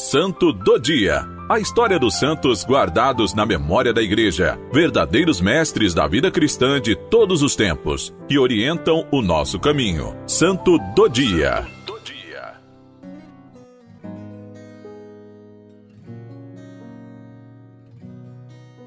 Santo 0.00 0.50
do 0.50 0.78
Dia. 0.78 1.28
A 1.46 1.60
história 1.60 1.98
dos 1.98 2.18
santos 2.18 2.64
guardados 2.64 3.34
na 3.34 3.44
memória 3.44 3.92
da 3.92 4.00
Igreja, 4.00 4.58
verdadeiros 4.72 5.42
mestres 5.42 5.92
da 5.92 6.08
vida 6.08 6.30
cristã 6.30 6.80
de 6.80 6.96
todos 6.96 7.42
os 7.42 7.54
tempos, 7.54 8.10
que 8.26 8.38
orientam 8.38 9.06
o 9.12 9.20
nosso 9.20 9.60
caminho. 9.60 10.16
Santo 10.26 10.78
do 10.96 11.06
Dia. 11.06 11.66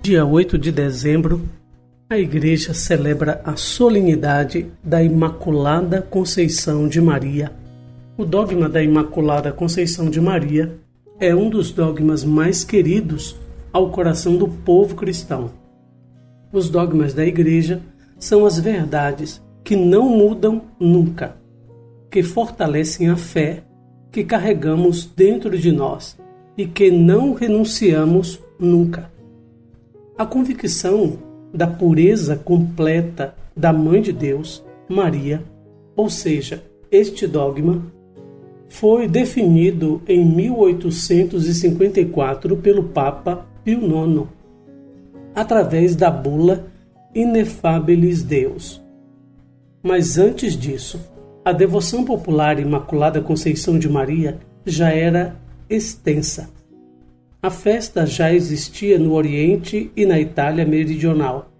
Dia 0.02 0.26
8 0.26 0.58
de 0.58 0.72
dezembro, 0.72 1.48
a 2.10 2.18
Igreja 2.18 2.74
celebra 2.74 3.40
a 3.46 3.56
solenidade 3.56 4.66
da 4.84 5.02
Imaculada 5.04 6.02
Conceição 6.02 6.88
de 6.88 7.00
Maria. 7.00 7.52
O 8.18 8.26
dogma 8.26 8.68
da 8.68 8.82
Imaculada 8.82 9.52
Conceição 9.52 10.10
de 10.10 10.20
Maria 10.20 10.83
é 11.20 11.34
um 11.36 11.50
dos 11.50 11.72
dogmas 11.72 12.24
mais 12.24 12.64
queridos 12.64 13.36
ao 13.72 13.90
coração 13.92 14.36
do 14.38 14.48
povo 14.48 14.96
cristão. 14.96 15.52
Os 16.52 16.70
dogmas 16.70 17.14
da 17.14 17.26
Igreja 17.26 17.82
são 18.20 18.46
as 18.46 18.60
verdades 18.60 19.42
que 19.64 19.76
não 19.76 20.10
mudam 20.10 20.62
nunca, 20.80 21.36
que 22.12 22.22
fortalecem 22.22 23.10
a 23.10 23.16
fé 23.16 23.64
que 24.12 24.24
carregamos 24.24 25.06
dentro 25.06 25.58
de 25.58 25.72
nós 25.72 26.18
e 26.58 26.68
que 26.68 26.92
não 26.92 27.34
renunciamos 27.34 28.40
nunca. 28.60 29.12
A 30.18 30.26
convicção 30.26 31.18
da 31.54 31.66
pureza 31.66 32.36
completa 32.36 33.34
da 33.56 33.74
Mãe 33.74 34.02
de 34.02 34.12
Deus, 34.12 34.64
Maria, 34.88 35.44
ou 35.96 36.10
seja, 36.10 36.64
este 36.92 37.26
dogma, 37.26 37.84
foi 38.74 39.08
definido 39.08 40.02
em 40.08 40.26
1854 40.26 42.58
pelo 42.58 42.84
Papa 42.86 43.46
Pio 43.64 43.80
IX, 43.80 44.28
através 45.36 45.96
da 45.96 46.12
bula 46.12 46.66
Inefabilis 47.14 48.24
Deus. 48.24 48.82
Mas 49.82 50.18
antes 50.18 50.58
disso, 50.58 51.00
a 51.46 51.52
devoção 51.52 52.04
popular 52.04 52.58
Imaculada 52.60 53.22
Conceição 53.22 53.78
de 53.78 53.88
Maria 53.90 54.40
já 54.66 54.92
era 54.92 55.36
extensa 55.70 56.50
a 57.44 57.50
festa 57.50 58.06
já 58.06 58.34
existia 58.34 58.98
no 58.98 59.12
Oriente 59.12 59.92
e 59.98 60.06
na 60.06 60.18
Itália 60.18 60.66
meridional, 60.66 61.52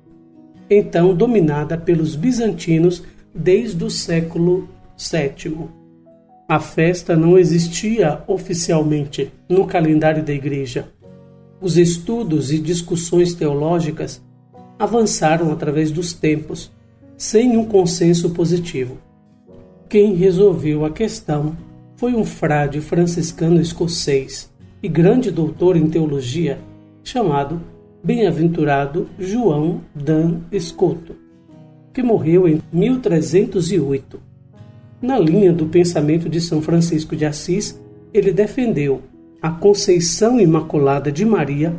então 0.70 1.14
dominada 1.14 1.78
pelos 1.78 2.16
bizantinos 2.16 3.04
desde 3.36 3.84
o 3.84 3.90
século 3.90 4.70
VII. 4.98 5.83
A 6.48 6.60
festa 6.60 7.16
não 7.16 7.38
existia 7.38 8.22
oficialmente 8.28 9.32
no 9.48 9.66
calendário 9.66 10.22
da 10.22 10.34
Igreja. 10.34 10.90
Os 11.62 11.78
estudos 11.78 12.52
e 12.52 12.60
discussões 12.60 13.34
teológicas 13.34 14.22
avançaram 14.78 15.54
através 15.54 15.90
dos 15.90 16.12
tempos, 16.12 16.70
sem 17.16 17.56
um 17.56 17.64
consenso 17.64 18.32
positivo. 18.32 18.98
Quem 19.88 20.16
resolveu 20.16 20.84
a 20.84 20.90
questão 20.90 21.56
foi 21.96 22.14
um 22.14 22.26
frade 22.26 22.82
franciscano 22.82 23.62
escocês 23.62 24.52
e 24.82 24.90
grande 24.90 25.32
doutor 25.32 25.78
em 25.78 25.90
teologia, 25.90 26.60
chamado 27.06 27.62
Bem-aventurado 28.04 29.08
João 29.18 29.80
Dan 29.96 30.42
Escoto, 30.52 31.16
que 31.94 32.04
morreu 32.04 32.50
em 32.50 32.62
1308. 32.74 34.33
Na 35.04 35.20
linha 35.20 35.52
do 35.52 35.66
pensamento 35.66 36.30
de 36.30 36.40
São 36.40 36.62
Francisco 36.62 37.14
de 37.14 37.26
Assis, 37.26 37.78
ele 38.14 38.32
defendeu 38.32 39.02
a 39.42 39.52
Conceição 39.52 40.40
Imaculada 40.40 41.12
de 41.12 41.26
Maria 41.26 41.76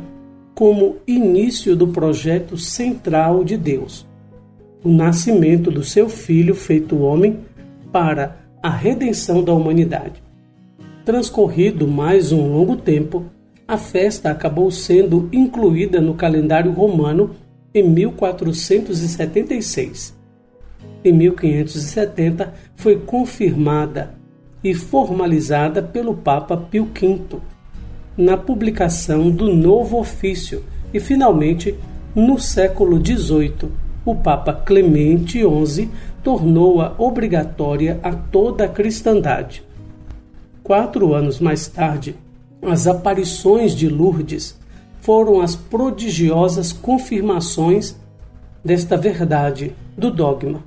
como 0.53 0.97
início 1.07 1.75
do 1.75 1.87
projeto 1.87 2.55
central 2.55 3.43
de 3.43 3.57
Deus, 3.57 4.05
o 4.83 4.89
nascimento 4.89 5.71
do 5.71 5.83
seu 5.83 6.07
Filho 6.07 6.53
feito 6.53 6.99
homem 6.99 7.39
para 7.91 8.37
a 8.61 8.69
redenção 8.69 9.43
da 9.43 9.51
humanidade. 9.51 10.21
Transcorrido 11.03 11.87
mais 11.87 12.31
um 12.31 12.53
longo 12.53 12.75
tempo, 12.75 13.25
a 13.67 13.75
festa 13.75 14.29
acabou 14.29 14.69
sendo 14.69 15.27
incluída 15.33 15.99
no 15.99 16.13
calendário 16.13 16.71
romano 16.71 17.31
em 17.73 17.89
1476. 17.89 20.15
Em 21.03 21.13
1570 21.13 22.53
foi 22.75 22.97
confirmada 22.97 24.15
e 24.63 24.73
formalizada 24.73 25.81
pelo 25.81 26.15
Papa 26.15 26.57
Pio 26.57 26.89
V 26.99 27.39
na 28.17 28.37
publicação 28.37 29.29
do 29.29 29.53
novo 29.53 29.99
ofício 29.99 30.63
e 30.93 30.99
finalmente 30.99 31.75
no 32.15 32.39
século 32.39 32.97
XVIII 32.97 33.69
o 34.05 34.15
Papa 34.15 34.53
Clemente 34.53 35.41
XI 35.41 35.89
tornou-a 36.23 36.95
obrigatória 36.97 37.99
a 38.01 38.13
toda 38.13 38.65
a 38.65 38.67
cristandade. 38.67 39.63
Quatro 40.63 41.13
anos 41.13 41.39
mais 41.39 41.67
tarde, 41.67 42.15
as 42.61 42.87
aparições 42.87 43.75
de 43.75 43.87
Lourdes 43.87 44.57
foram 45.01 45.41
as 45.41 45.55
prodigiosas 45.55 46.71
confirmações 46.71 47.95
desta 48.63 48.97
verdade 48.97 49.75
do 49.97 50.09
dogma. 50.09 50.63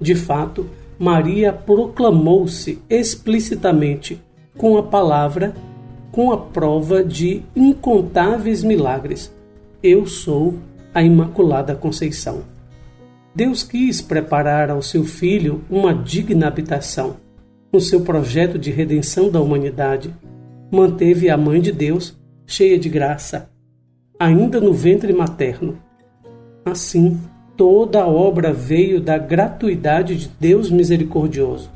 De 0.00 0.14
fato, 0.14 0.66
Maria 0.98 1.52
proclamou-se 1.52 2.80
explicitamente 2.88 4.20
com 4.56 4.76
a 4.78 4.82
palavra, 4.82 5.54
com 6.12 6.32
a 6.32 6.38
prova 6.38 7.02
de 7.02 7.42
incontáveis 7.54 8.62
milagres. 8.62 9.34
Eu 9.82 10.06
sou 10.06 10.54
a 10.94 11.02
Imaculada 11.02 11.74
Conceição. 11.74 12.44
Deus 13.34 13.62
quis 13.62 14.00
preparar 14.00 14.70
ao 14.70 14.80
seu 14.80 15.04
filho 15.04 15.62
uma 15.68 15.92
digna 15.92 16.46
habitação 16.46 17.16
no 17.74 17.80
seu 17.80 18.02
projeto 18.02 18.56
de 18.56 18.70
redenção 18.70 19.28
da 19.28 19.40
humanidade, 19.40 20.14
manteve 20.70 21.28
a 21.28 21.36
Mãe 21.36 21.60
de 21.60 21.72
Deus 21.72 22.16
cheia 22.46 22.78
de 22.78 22.88
graça, 22.88 23.50
ainda 24.16 24.60
no 24.60 24.72
ventre 24.72 25.12
materno. 25.12 25.76
Assim, 26.64 27.20
toda 27.56 28.02
a 28.02 28.06
obra 28.06 28.52
veio 28.52 29.00
da 29.00 29.18
gratuidade 29.18 30.16
de 30.16 30.28
Deus 30.28 30.70
misericordioso. 30.70 31.70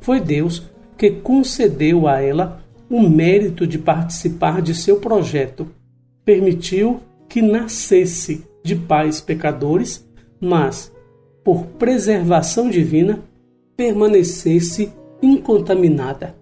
Foi 0.00 0.20
Deus 0.20 0.62
que 0.96 1.10
concedeu 1.10 2.06
a 2.06 2.20
ela 2.20 2.62
o 2.88 3.00
mérito 3.00 3.66
de 3.66 3.78
participar 3.78 4.60
de 4.60 4.74
seu 4.74 4.98
projeto, 4.98 5.68
permitiu 6.24 7.00
que 7.28 7.40
nascesse 7.40 8.44
de 8.62 8.74
pais 8.74 9.20
pecadores, 9.20 10.06
mas, 10.40 10.92
por 11.44 11.64
preservação 11.78 12.68
divina, 12.68 13.20
permanecesse 13.76 14.92
incontaminada. 15.22 16.34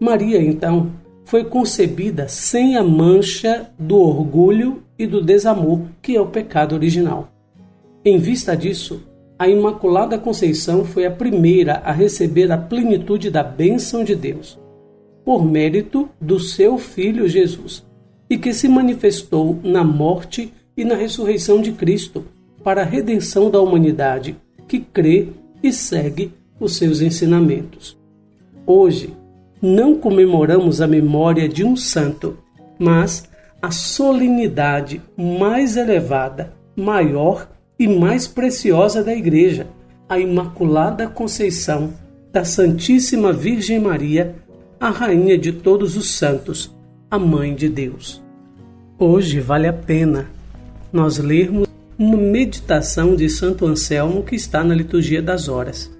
Maria, 0.00 0.42
então, 0.42 0.92
foi 1.24 1.44
concebida 1.44 2.28
sem 2.28 2.76
a 2.76 2.82
mancha 2.82 3.70
do 3.78 3.98
orgulho 3.98 4.82
e 4.98 5.06
do 5.06 5.22
desamor, 5.22 5.82
que 6.00 6.16
é 6.16 6.20
o 6.20 6.26
pecado 6.26 6.74
original. 6.74 7.35
Em 8.08 8.18
vista 8.18 8.56
disso, 8.56 9.02
a 9.36 9.48
Imaculada 9.48 10.16
Conceição 10.16 10.84
foi 10.84 11.06
a 11.06 11.10
primeira 11.10 11.82
a 11.84 11.90
receber 11.90 12.52
a 12.52 12.56
plenitude 12.56 13.32
da 13.32 13.42
bênção 13.42 14.04
de 14.04 14.14
Deus, 14.14 14.56
por 15.24 15.44
mérito 15.44 16.08
do 16.20 16.38
seu 16.38 16.78
Filho 16.78 17.28
Jesus, 17.28 17.84
e 18.30 18.38
que 18.38 18.54
se 18.54 18.68
manifestou 18.68 19.58
na 19.60 19.82
morte 19.82 20.54
e 20.76 20.84
na 20.84 20.94
ressurreição 20.94 21.60
de 21.60 21.72
Cristo 21.72 22.24
para 22.62 22.82
a 22.82 22.84
redenção 22.84 23.50
da 23.50 23.60
humanidade 23.60 24.36
que 24.68 24.78
crê 24.78 25.26
e 25.60 25.72
segue 25.72 26.32
os 26.60 26.76
seus 26.76 27.00
ensinamentos. 27.00 27.98
Hoje, 28.64 29.16
não 29.60 29.96
comemoramos 29.96 30.80
a 30.80 30.86
memória 30.86 31.48
de 31.48 31.64
um 31.64 31.74
santo, 31.74 32.38
mas 32.78 33.28
a 33.60 33.72
solenidade 33.72 35.02
mais 35.16 35.76
elevada, 35.76 36.54
maior 36.76 37.48
e 37.78 37.86
mais 37.86 38.26
preciosa 38.26 39.04
da 39.04 39.14
Igreja, 39.14 39.66
a 40.08 40.18
Imaculada 40.18 41.06
Conceição 41.06 41.92
da 42.32 42.44
Santíssima 42.44 43.32
Virgem 43.32 43.78
Maria, 43.78 44.34
a 44.80 44.90
Rainha 44.90 45.36
de 45.36 45.52
todos 45.52 45.96
os 45.96 46.10
santos, 46.10 46.74
a 47.10 47.18
Mãe 47.18 47.54
de 47.54 47.68
Deus. 47.68 48.22
Hoje 48.98 49.40
vale 49.40 49.66
a 49.66 49.72
pena 49.72 50.30
nós 50.92 51.18
lermos 51.18 51.68
uma 51.98 52.16
meditação 52.16 53.14
de 53.14 53.28
Santo 53.28 53.66
Anselmo 53.66 54.22
que 54.22 54.34
está 54.34 54.64
na 54.64 54.74
liturgia 54.74 55.20
das 55.20 55.48
horas. 55.48 55.90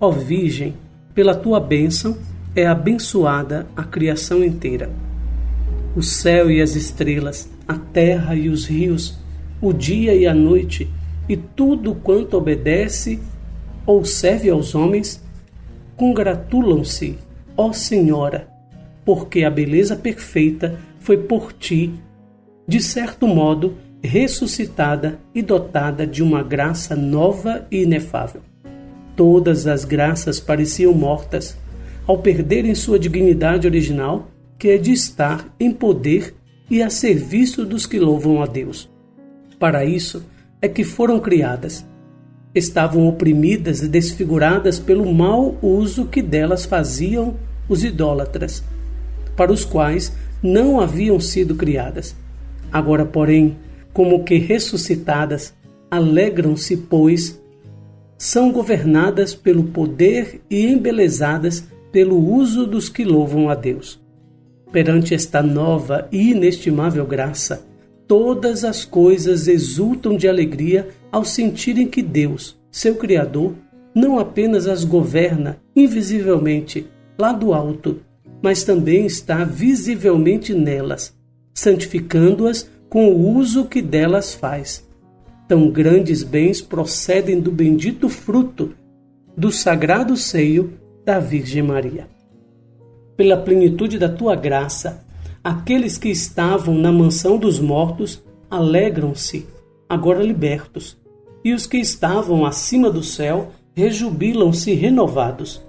Ó 0.00 0.10
Virgem, 0.10 0.74
pela 1.14 1.34
tua 1.34 1.60
bênção 1.60 2.16
é 2.54 2.66
abençoada 2.66 3.66
a 3.76 3.84
criação 3.84 4.42
inteira. 4.42 4.90
O 5.94 6.02
céu 6.02 6.50
e 6.50 6.60
as 6.62 6.76
estrelas, 6.76 7.48
a 7.66 7.74
terra 7.74 8.34
e 8.34 8.48
os 8.48 8.66
rios, 8.66 9.18
o 9.60 9.72
dia 9.72 10.14
e 10.14 10.26
a 10.26 10.34
noite, 10.34 10.88
e 11.28 11.36
tudo 11.36 11.94
quanto 11.94 12.36
obedece 12.36 13.20
ou 13.84 14.04
serve 14.04 14.50
aos 14.50 14.74
homens, 14.74 15.22
congratulam-se, 15.96 17.18
ó 17.56 17.72
Senhora, 17.72 18.48
porque 19.04 19.44
a 19.44 19.50
beleza 19.50 19.96
perfeita 19.96 20.78
foi 21.00 21.16
por 21.16 21.52
ti, 21.52 21.92
de 22.66 22.80
certo 22.80 23.26
modo, 23.26 23.76
ressuscitada 24.02 25.18
e 25.34 25.42
dotada 25.42 26.06
de 26.06 26.22
uma 26.22 26.42
graça 26.42 26.94
nova 26.94 27.66
e 27.70 27.82
inefável. 27.82 28.42
Todas 29.16 29.66
as 29.66 29.84
graças 29.84 30.38
pareciam 30.38 30.92
mortas 30.92 31.56
ao 32.06 32.18
perderem 32.18 32.74
sua 32.74 32.98
dignidade 32.98 33.66
original, 33.66 34.28
que 34.58 34.68
é 34.68 34.78
de 34.78 34.92
estar 34.92 35.52
em 35.58 35.72
poder 35.72 36.34
e 36.70 36.82
a 36.82 36.90
serviço 36.90 37.64
dos 37.64 37.86
que 37.86 37.98
louvam 37.98 38.42
a 38.42 38.46
Deus. 38.46 38.88
Para 39.58 39.84
isso 39.84 40.24
é 40.62 40.68
que 40.68 40.84
foram 40.84 41.18
criadas. 41.20 41.84
Estavam 42.54 43.06
oprimidas 43.08 43.82
e 43.82 43.88
desfiguradas 43.88 44.78
pelo 44.78 45.12
mau 45.12 45.56
uso 45.60 46.06
que 46.06 46.22
delas 46.22 46.64
faziam 46.64 47.34
os 47.68 47.84
idólatras, 47.84 48.62
para 49.36 49.52
os 49.52 49.64
quais 49.64 50.12
não 50.42 50.80
haviam 50.80 51.20
sido 51.20 51.54
criadas. 51.54 52.14
Agora, 52.72 53.04
porém, 53.04 53.56
como 53.92 54.24
que 54.24 54.38
ressuscitadas, 54.38 55.54
alegram-se, 55.90 56.76
pois 56.76 57.40
são 58.16 58.50
governadas 58.50 59.34
pelo 59.34 59.64
poder 59.64 60.40
e 60.50 60.66
embelezadas 60.66 61.64
pelo 61.92 62.18
uso 62.18 62.66
dos 62.66 62.88
que 62.88 63.04
louvam 63.04 63.48
a 63.48 63.54
Deus. 63.54 64.00
Perante 64.72 65.14
esta 65.14 65.42
nova 65.42 66.08
e 66.10 66.32
inestimável 66.32 67.06
graça, 67.06 67.67
todas 68.08 68.64
as 68.64 68.84
coisas 68.84 69.46
exultam 69.46 70.16
de 70.16 70.26
alegria 70.26 70.88
ao 71.12 71.24
sentirem 71.24 71.86
que 71.86 72.02
Deus, 72.02 72.58
seu 72.72 72.96
Criador, 72.96 73.52
não 73.94 74.18
apenas 74.18 74.66
as 74.66 74.82
governa 74.82 75.58
invisivelmente 75.76 76.86
lá 77.18 77.32
do 77.32 77.52
alto, 77.52 78.00
mas 78.42 78.64
também 78.64 79.04
está 79.04 79.44
visivelmente 79.44 80.54
nelas, 80.54 81.14
santificando-as 81.52 82.70
com 82.88 83.08
o 83.08 83.36
uso 83.36 83.66
que 83.66 83.82
delas 83.82 84.32
faz. 84.34 84.88
Tão 85.46 85.70
grandes 85.70 86.22
bens 86.22 86.60
procedem 86.60 87.40
do 87.40 87.50
bendito 87.50 88.08
fruto 88.08 88.74
do 89.36 89.52
sagrado 89.52 90.16
seio 90.16 90.72
da 91.04 91.18
Virgem 91.18 91.62
Maria. 91.62 92.08
Pela 93.16 93.36
plenitude 93.36 93.98
da 93.98 94.08
tua 94.08 94.36
graça, 94.36 95.04
aqueles 95.42 95.96
que 95.96 96.08
estavam 96.08 96.74
na 96.74 96.90
mansão 96.90 97.38
dos 97.38 97.58
mortos 97.60 98.22
alegram-se, 98.50 99.46
agora 99.88 100.22
libertos, 100.22 100.96
e 101.44 101.52
os 101.52 101.66
que 101.66 101.78
estavam 101.78 102.44
acima 102.44 102.90
do 102.90 103.02
céu 103.02 103.52
rejubilam-se 103.74 104.72
renovados. 104.74 105.62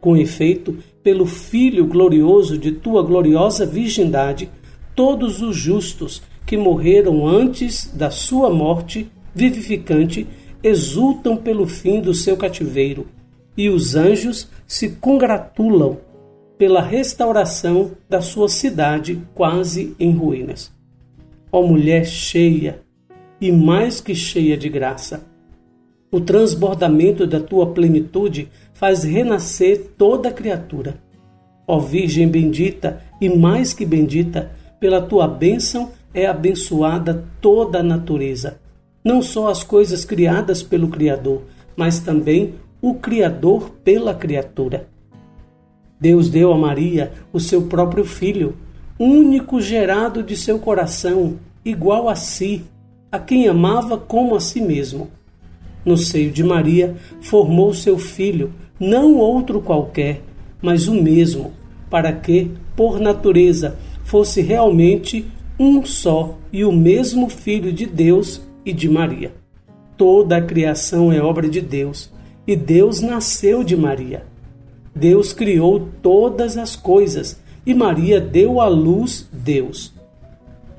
Com 0.00 0.16
efeito, 0.16 0.76
pelo 1.02 1.26
Filho 1.26 1.86
glorioso 1.86 2.58
de 2.58 2.72
tua 2.72 3.02
gloriosa 3.02 3.64
virgindade, 3.64 4.50
todos 4.94 5.40
os 5.40 5.56
justos 5.56 6.22
que 6.46 6.56
morreram 6.56 7.26
antes 7.26 7.90
da 7.94 8.10
sua 8.10 8.50
morte 8.50 9.10
vivificante 9.34 10.26
exultam 10.62 11.36
pelo 11.36 11.66
fim 11.66 12.00
do 12.00 12.14
seu 12.14 12.36
cativeiro, 12.36 13.06
e 13.56 13.68
os 13.68 13.94
anjos 13.94 14.48
se 14.66 14.90
congratulam 14.90 15.98
pela 16.56 16.80
restauração 16.80 17.92
da 18.08 18.20
sua 18.20 18.48
cidade 18.48 19.20
quase 19.34 19.94
em 19.98 20.12
ruínas. 20.12 20.72
Ó 21.50 21.62
mulher 21.62 22.04
cheia 22.04 22.80
e 23.40 23.50
mais 23.50 24.00
que 24.00 24.14
cheia 24.14 24.56
de 24.56 24.68
graça, 24.68 25.24
o 26.10 26.20
transbordamento 26.20 27.26
da 27.26 27.40
tua 27.40 27.66
plenitude 27.66 28.48
faz 28.72 29.02
renascer 29.02 29.90
toda 29.98 30.30
criatura. 30.30 30.94
Ó 31.66 31.80
Virgem 31.80 32.28
bendita 32.28 33.02
e 33.20 33.28
mais 33.28 33.72
que 33.72 33.84
bendita, 33.84 34.52
pela 34.78 35.02
tua 35.02 35.26
bênção 35.26 35.90
é 36.12 36.26
abençoada 36.26 37.24
toda 37.40 37.80
a 37.80 37.82
natureza, 37.82 38.60
não 39.04 39.20
só 39.20 39.48
as 39.48 39.64
coisas 39.64 40.04
criadas 40.04 40.62
pelo 40.62 40.88
Criador, 40.88 41.42
mas 41.76 41.98
também 41.98 42.54
o 42.80 42.94
Criador 42.94 43.70
pela 43.82 44.14
criatura. 44.14 44.86
Deus 46.04 46.28
deu 46.28 46.52
a 46.52 46.58
Maria 46.58 47.12
o 47.32 47.40
seu 47.40 47.62
próprio 47.62 48.04
filho, 48.04 48.56
único 48.98 49.58
gerado 49.58 50.22
de 50.22 50.36
seu 50.36 50.58
coração, 50.58 51.38
igual 51.64 52.10
a 52.10 52.14
si, 52.14 52.62
a 53.10 53.18
quem 53.18 53.48
amava 53.48 53.96
como 53.96 54.34
a 54.34 54.40
si 54.40 54.60
mesmo. 54.60 55.08
No 55.82 55.96
seio 55.96 56.30
de 56.30 56.44
Maria 56.44 56.94
formou 57.22 57.72
seu 57.72 57.96
filho, 57.96 58.52
não 58.78 59.16
outro 59.16 59.62
qualquer, 59.62 60.20
mas 60.60 60.88
o 60.88 60.94
mesmo, 60.94 61.52
para 61.88 62.12
que, 62.12 62.50
por 62.76 63.00
natureza, 63.00 63.78
fosse 64.04 64.42
realmente 64.42 65.24
um 65.58 65.86
só 65.86 66.36
e 66.52 66.66
o 66.66 66.72
mesmo 66.72 67.30
Filho 67.30 67.72
de 67.72 67.86
Deus 67.86 68.42
e 68.62 68.74
de 68.74 68.90
Maria. 68.90 69.32
Toda 69.96 70.36
a 70.36 70.42
criação 70.42 71.10
é 71.10 71.22
obra 71.22 71.48
de 71.48 71.62
Deus, 71.62 72.12
e 72.46 72.54
Deus 72.54 73.00
nasceu 73.00 73.64
de 73.64 73.74
Maria. 73.74 74.33
Deus 74.94 75.32
criou 75.32 75.88
todas 76.00 76.56
as 76.56 76.76
coisas, 76.76 77.40
e 77.66 77.74
Maria 77.74 78.20
deu 78.20 78.60
à 78.60 78.68
luz 78.68 79.28
Deus. 79.32 79.92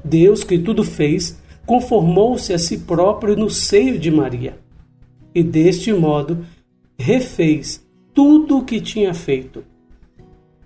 Deus, 0.03 0.43
que 0.43 0.57
tudo 0.57 0.83
fez, 0.83 1.37
conformou-se 1.65 2.53
a 2.53 2.59
si 2.59 2.79
próprio 2.79 3.35
no 3.35 3.49
seio 3.49 3.99
de 3.99 4.09
Maria, 4.09 4.57
e 5.33 5.43
deste 5.43 5.91
modo 5.91 6.45
refez 6.97 7.83
tudo 8.13 8.59
o 8.59 8.63
que 8.63 8.79
tinha 8.79 9.13
feito. 9.13 9.63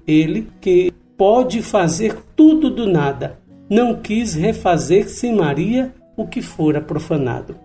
Ele, 0.05 0.47
que 0.61 0.91
pode 1.17 1.61
fazer 1.61 2.17
tudo 2.35 2.69
do 2.69 2.85
nada, 2.85 3.39
não 3.69 3.95
quis 3.95 4.35
refazer 4.35 5.09
sem 5.09 5.35
Maria 5.35 5.93
o 6.15 6.27
que 6.27 6.41
fora 6.41 6.81
profanado. 6.81 7.55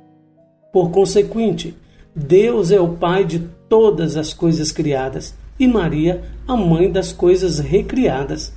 Por 0.73 0.91
consequente, 0.91 1.75
Deus 2.15 2.71
é 2.71 2.81
o 2.81 2.97
Pai 2.97 3.25
de 3.25 3.41
todas 3.69 4.17
as 4.17 4.33
coisas 4.33 4.71
criadas 4.73 5.35
e 5.59 5.67
Maria 5.67 6.23
a 6.47 6.56
mãe 6.56 6.91
das 6.91 7.12
coisas 7.12 7.59
recriadas. 7.59 8.53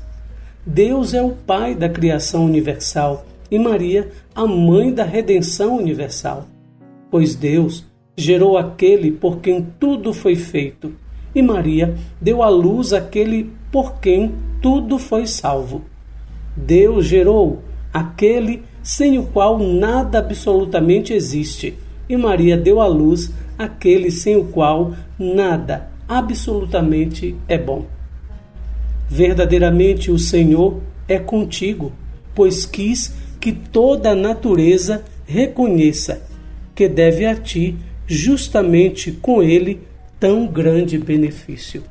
Deus 0.65 1.13
é 1.13 1.21
o 1.21 1.31
Pai 1.31 1.73
da 1.75 1.87
criação 1.87 2.45
universal 2.45 3.25
e 3.49 3.57
Maria 3.57 4.09
a 4.35 4.45
mãe 4.45 4.93
da 4.93 5.03
redenção 5.03 5.77
universal. 5.77 6.47
Pois 7.09 7.35
Deus 7.35 7.85
gerou 8.15 8.57
aquele 8.57 9.11
por 9.11 9.39
quem 9.39 9.65
tudo 9.79 10.13
foi 10.13 10.35
feito 10.35 10.93
e 11.33 11.41
Maria 11.41 11.95
deu 12.19 12.41
à 12.41 12.49
luz 12.49 12.93
aquele 12.93 13.51
por 13.71 13.99
quem 13.99 14.33
tudo 14.61 14.97
foi 14.97 15.27
salvo. 15.27 15.83
Deus 16.55 17.05
gerou 17.05 17.61
aquele 17.93 18.63
sem 18.81 19.19
o 19.19 19.23
qual 19.23 19.59
nada 19.59 20.19
absolutamente 20.19 21.13
existe, 21.13 21.77
e 22.09 22.15
Maria 22.17 22.57
deu 22.57 22.79
à 22.79 22.87
luz 22.87 23.31
aquele 23.57 24.09
sem 24.09 24.35
o 24.35 24.45
qual 24.45 24.93
nada 25.19 25.96
absolutamente 26.07 27.35
é 27.47 27.57
bom. 27.57 27.85
Verdadeiramente 29.09 30.11
o 30.11 30.19
Senhor 30.19 30.81
é 31.07 31.17
contigo, 31.17 31.91
pois 32.35 32.65
quis 32.65 33.13
que 33.39 33.51
toda 33.51 34.11
a 34.11 34.15
natureza 34.15 35.03
reconheça 35.25 36.21
que 36.75 36.87
deve 36.87 37.25
a 37.25 37.35
ti, 37.35 37.75
justamente 38.05 39.11
com 39.11 39.41
ele, 39.41 39.81
tão 40.19 40.47
grande 40.47 40.97
benefício. 40.97 41.83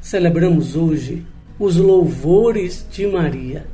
Celebramos 0.00 0.74
hoje 0.74 1.24
os 1.58 1.76
louvores 1.76 2.86
de 2.90 3.06
Maria. 3.06 3.66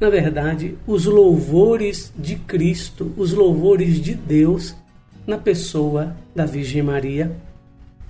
Na 0.00 0.10
verdade, 0.10 0.76
os 0.86 1.06
louvores 1.06 2.12
de 2.16 2.36
Cristo, 2.36 3.12
os 3.16 3.32
louvores 3.32 4.00
de 4.00 4.14
Deus 4.14 4.74
na 5.26 5.38
pessoa 5.38 6.16
da 6.34 6.44
Virgem 6.44 6.82
Maria, 6.82 7.34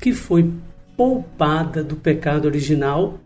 que 0.00 0.12
foi 0.12 0.52
poupada 0.96 1.82
do 1.82 1.96
pecado 1.96 2.46
original 2.46 3.18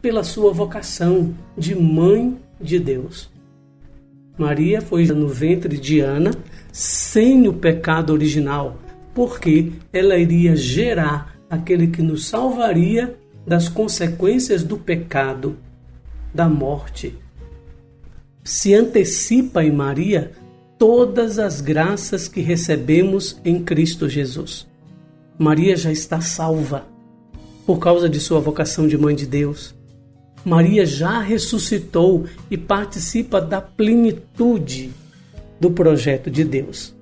pela 0.00 0.22
sua 0.22 0.52
vocação 0.52 1.34
de 1.56 1.74
mãe 1.74 2.36
de 2.60 2.78
Deus. 2.78 3.30
Maria 4.38 4.80
foi 4.80 5.06
no 5.06 5.28
ventre 5.28 5.78
de 5.78 6.00
Ana 6.00 6.30
sem 6.72 7.48
o 7.48 7.52
pecado 7.54 8.12
original, 8.12 8.78
porque 9.14 9.72
ela 9.92 10.16
iria 10.18 10.54
gerar 10.54 11.36
aquele 11.48 11.86
que 11.86 12.02
nos 12.02 12.26
salvaria 12.26 13.16
das 13.46 13.68
consequências 13.68 14.62
do 14.62 14.76
pecado, 14.76 15.56
da 16.34 16.48
morte. 16.48 17.14
Se 18.44 18.74
antecipa 18.74 19.64
em 19.64 19.72
Maria 19.72 20.32
todas 20.78 21.38
as 21.38 21.60
graças 21.60 22.28
que 22.28 22.40
recebemos 22.40 23.40
em 23.44 23.62
Cristo 23.64 24.08
Jesus. 24.08 24.66
Maria 25.38 25.76
já 25.76 25.92
está 25.92 26.20
salva 26.20 26.86
por 27.66 27.78
causa 27.78 28.08
de 28.08 28.20
sua 28.20 28.40
vocação 28.40 28.86
de 28.86 28.96
mãe 28.96 29.14
de 29.14 29.26
Deus. 29.26 29.74
Maria 30.44 30.86
já 30.86 31.20
ressuscitou 31.20 32.24
e 32.50 32.56
participa 32.56 33.40
da 33.40 33.60
plenitude 33.60 34.92
do 35.60 35.70
projeto 35.70 36.30
de 36.30 36.44
Deus. 36.44 36.94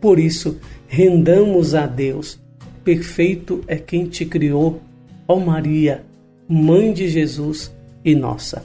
Por 0.00 0.18
isso, 0.18 0.58
rendamos 0.86 1.74
a 1.74 1.86
Deus. 1.86 2.38
Perfeito 2.84 3.64
é 3.66 3.76
quem 3.76 4.06
te 4.06 4.24
criou 4.24 4.80
Ó 5.28 5.40
Maria, 5.40 6.04
Mãe 6.48 6.92
de 6.92 7.08
Jesus 7.08 7.74
e 8.04 8.14
nossa. 8.14 8.62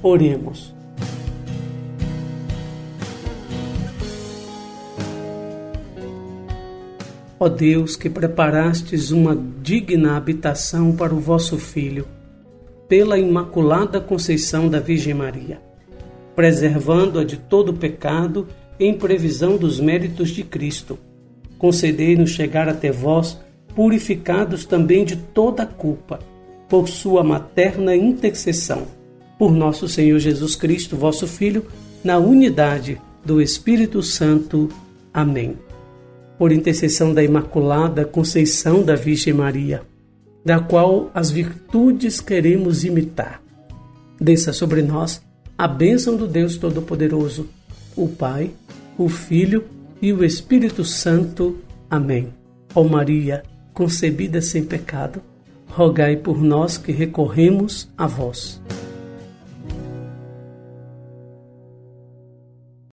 Oremos. 0.00 0.77
Ó 7.40 7.48
Deus, 7.48 7.94
que 7.94 8.10
preparastes 8.10 9.10
uma 9.10 9.40
digna 9.62 10.16
habitação 10.16 10.94
para 10.94 11.14
o 11.14 11.20
vosso 11.20 11.56
Filho, 11.56 12.06
pela 12.88 13.18
Imaculada 13.18 14.00
Conceição 14.00 14.68
da 14.68 14.80
Virgem 14.80 15.14
Maria, 15.14 15.60
preservando-a 16.34 17.24
de 17.24 17.36
todo 17.36 17.74
pecado 17.74 18.48
em 18.80 18.94
previsão 18.94 19.56
dos 19.56 19.78
méritos 19.78 20.30
de 20.30 20.42
Cristo, 20.42 20.98
concedei-nos 21.58 22.30
chegar 22.30 22.68
até 22.68 22.90
vós, 22.90 23.38
purificados 23.74 24.64
também 24.64 25.04
de 25.04 25.16
toda 25.16 25.64
culpa 25.64 26.18
por 26.68 26.88
sua 26.88 27.22
materna 27.22 27.94
intercessão. 27.94 28.86
Por 29.38 29.52
nosso 29.52 29.88
Senhor 29.88 30.18
Jesus 30.18 30.56
Cristo, 30.56 30.96
vosso 30.96 31.26
Filho, 31.26 31.64
na 32.02 32.18
unidade 32.18 33.00
do 33.24 33.40
Espírito 33.40 34.02
Santo. 34.02 34.68
Amém. 35.14 35.56
Por 36.38 36.52
intercessão 36.52 37.12
da 37.12 37.22
Imaculada 37.22 38.04
Conceição 38.04 38.82
da 38.82 38.94
Virgem 38.94 39.34
Maria, 39.34 39.82
da 40.44 40.60
qual 40.60 41.10
as 41.12 41.30
virtudes 41.30 42.20
queremos 42.20 42.84
imitar. 42.84 43.42
Desça 44.20 44.52
sobre 44.52 44.82
nós 44.82 45.20
a 45.56 45.66
bênção 45.66 46.16
do 46.16 46.28
Deus 46.28 46.56
Todo-Poderoso, 46.56 47.48
o 47.96 48.06
Pai, 48.08 48.52
o 48.96 49.08
Filho 49.08 49.64
e 50.00 50.12
o 50.12 50.24
Espírito 50.24 50.84
Santo. 50.84 51.58
Amém. 51.90 52.28
Ó 52.74 52.84
Maria, 52.84 53.42
concebida 53.74 54.40
sem 54.40 54.64
pecado, 54.64 55.20
rogai 55.66 56.16
por 56.16 56.42
nós 56.42 56.78
que 56.78 56.92
recorremos 56.92 57.88
a 57.98 58.06
vós. 58.06 58.60